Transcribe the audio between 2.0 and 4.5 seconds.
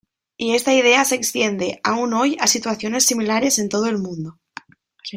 hoy, a situaciones similares en todo el mundo.